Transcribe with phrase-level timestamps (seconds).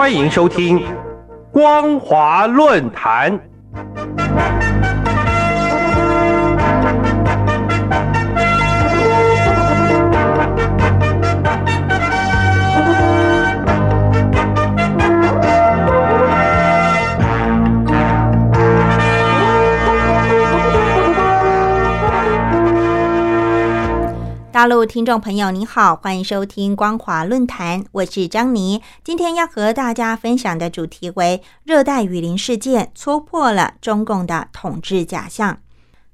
[0.00, 0.82] 欢迎收听
[1.52, 3.49] 光华论坛。
[24.60, 28.82] 大陆听众朋友，您好，欢迎收听光华论坛，我是张妮。
[29.02, 35.60] 今天要和大家分享的主题为热带雨林事件戳破了中共的统治假象。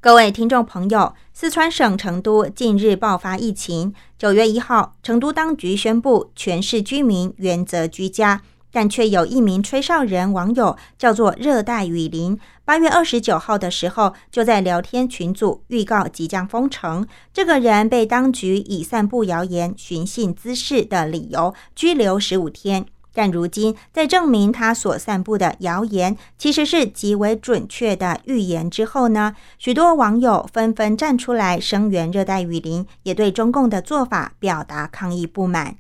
[0.00, 8.42] 各位听众朋友，四川省成都近日爆发疫情，九月一号，成都当局宣布全市居民原则居家。
[8.76, 17.06] 但却有一名吹哨人网友叫做热带雨林，八月二十九号的时候就在聊天群组预告即将封城。
[17.32, 22.84] 这个人被当局以散布谣言、寻衅滋事的理由拘留十五天。
[23.14, 35.76] 但如今在证明他所散布的谣言其实是极为准确的预言之后呢，许多网友纷纷站出来声援热带雨林，也对中共的做法表达抗议不满。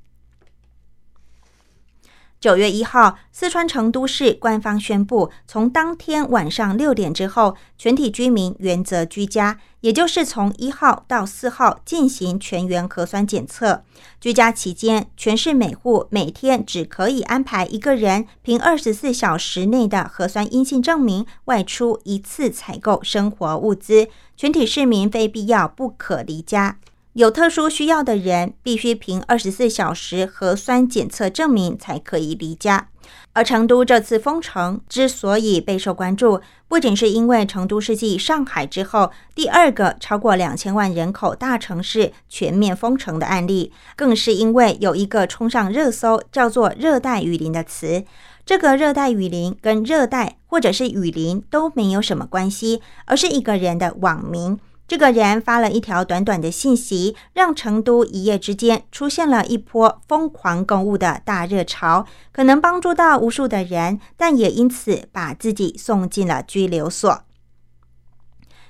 [2.38, 13.82] 九月一号，四川成都市官方宣布，从当天晚上六点之后，全体居民原则居家，也就是从一号到四号进行全员核酸检测。
[14.20, 24.08] 居家期间，全市每户每天只可以安排一个人凭二十四小时内的核酸阴性证明外出一次采购生活物资。
[24.36, 26.76] 全体市民非必要不可离家。
[27.16, 32.90] 有特殊需要的人必须凭二十四小时核酸检测证明才可以离家。
[33.32, 48.04] 而成都这次封城之所以备受关注，不仅是因为成都是继上海之后第二个超过两千万人口大城市全面封城的案例，更是因为有一个冲上热搜叫做“热带雨林”的词。
[48.44, 54.58] 这个热带雨林跟热带或者是雨林都没有什么关系，而是一个人的网名。
[54.88, 67.22] 这个人发了一条短短的信息，让成都一夜之间出现了一波疯狂购物的大热潮，可能帮助到无数的人，但也因此把自己送进了拘留所。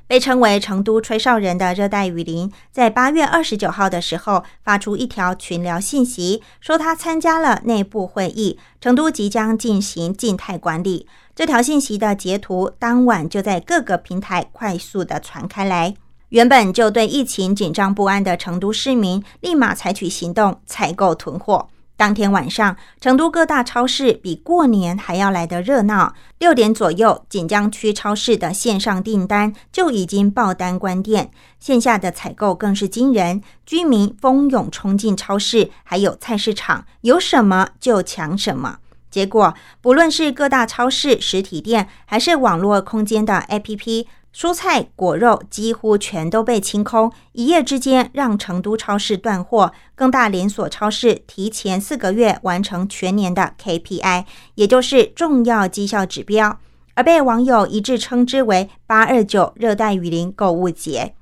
[0.09, 11.09] 被称为“成都吹哨人”的热带雨林，在八月二十九号的时候发出一条群聊信息，说他参加了内部会议，成都即将进行静态管理。
[11.35, 15.95] 这条信息的截图当晚就在各个平台快速的传开来。
[16.31, 21.69] 原本就对疫情紧张不安的成都市民，立马采取行动采购囤货。
[21.97, 26.13] 当天晚上，成都各大超市比过年还要来得热闹。
[26.39, 33.41] 六点左右，锦江区超市的线上订单就已经爆单关店，线下的采购更是惊人。
[33.65, 38.79] 居民蜂拥冲进超市，还有菜市场，有什么就抢什么。
[39.11, 44.07] 结果，不论是各大超市实体店，还是网络空间的 APP。
[44.37, 54.27] 蔬菜果肉几乎全都被清空，一夜之间让成都超市断货，更大连锁超市提前四个月完成全年的 KPI，
[54.57, 56.59] 也就是重要绩效指标，
[56.93, 61.15] 而被网友一致称之为“八二九热带雨林购物节”。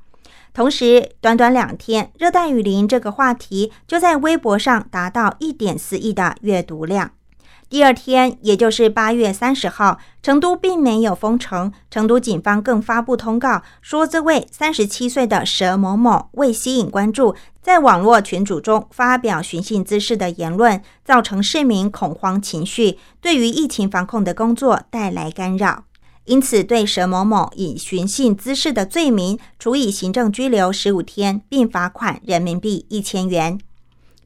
[0.52, 7.12] 同时，短短两天，热带雨林这个话题就在微博上达到一点四亿的阅读量。
[7.74, 11.72] 第二天，也就是八月三十号，成都并没有封城。
[11.90, 25.82] 成都警方更发布通告说，这位三十七岁的佘某某为吸引关注，在网络群组中发表寻衅滋事的言论，造成市民恐慌情绪，对于疫情防控的工作带来干扰。
[26.26, 33.58] 因此，对佘某某以寻衅滋事的罪名处以行政拘留十五天，并罚款人民币一千元。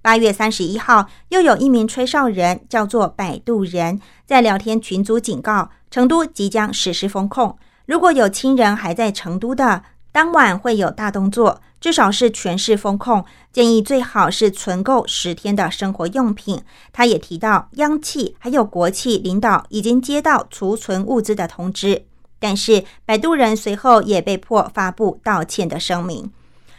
[0.08, 7.58] 八月三十一号，又有一名吹哨人，叫做摆渡人，在聊天群组警告，成都即将实施封控。
[7.84, 13.22] 如果有亲人还在成都的，当晚会有大动作，至少是全市封控。
[13.52, 16.62] 建议最好是存够十天的生活用品。
[16.90, 22.06] 他也提到，央企还有国企领导已经接到储存物资的通知，
[22.38, 26.32] 但是摆渡人随后也被迫发布道歉的声明。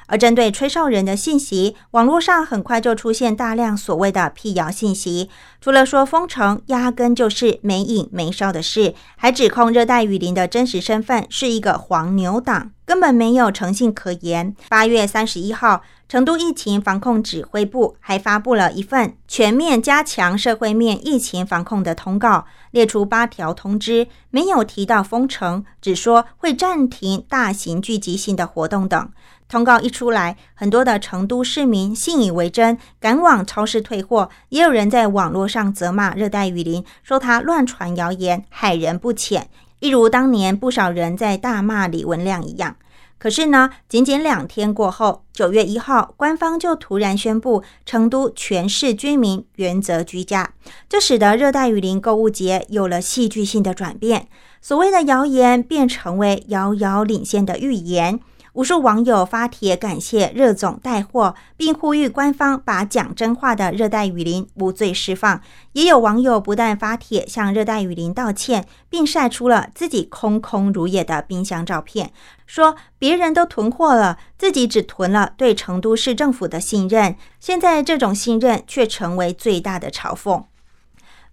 [0.10, 5.30] 而针对吹哨人的信息，网络上很快就出现大量所谓的辟谣信息。
[5.62, 14.56] 除了说封城压根就是没影没哨的事，还指控热带雨林的真实身份是一个黄牛党，根本没有诚信可言。
[14.68, 29.12] 八月三十一号，成都疫情防控指挥部还发布了一份全面加强社会面疫情防控的通告，列出八条通知，没有提到封城，只说会暂停大型聚集性的活动等。
[29.48, 34.32] 通告一出来，很多的成都市民信以为真，赶往超市退货。
[34.50, 39.48] 也有人在网络上责骂热带雨林，说他乱传谣言，害人不浅。
[39.80, 42.76] 一如当年不少人在大骂李文亮一样。
[43.20, 50.54] 可是呢，仅仅两天过后，九月一号，官方就突然宣布成都全市居民原则居家，
[50.88, 54.28] 这使得热带雨林购物节有了戏剧性的转变。
[54.62, 58.20] 所谓的谣言便成为遥遥领先的预言。
[58.54, 65.40] 无数网友发帖感谢热总带货，并呼吁官方把讲真话的热带雨林无罪释放。
[65.74, 72.12] 也有网友不但发帖向热带雨林道歉，并晒出了自己空空如也的冰箱照片，
[72.48, 77.16] 说别人都囤货了，自己只囤了对成都市政府的信任。
[77.40, 80.44] 现在这种信任却成为最大的嘲讽。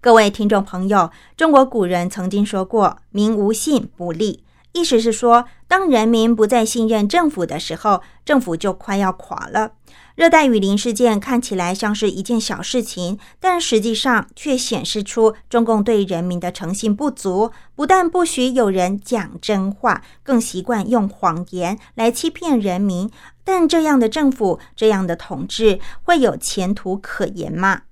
[0.03, 4.45] 各位听众朋友，中国古人曾经说过：“民无信不立。”
[4.77, 9.73] 意思是说，当人民不再信任政府的时候，政府就快要垮了。
[10.17, 17.53] 热带雨林事件看起来像是一件小事情，但实际上却显示出中共对人民的诚信不足。
[17.75, 23.11] 不但不许有人讲真话，更习惯用谎言来欺骗人民。
[23.45, 27.83] 但这样的政府，这样的统治，会有前途可言吗？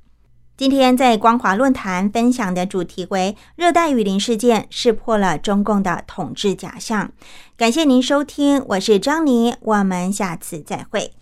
[0.57, 7.11] 今天在光华论坛分享的主题为“热带雨林事件识破了中共的统治假象”。
[7.59, 11.15] 感谢您收听，我是张妮，我们下次再会。